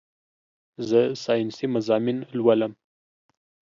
[0.87, 2.73] زه سائنسي مضامين لولم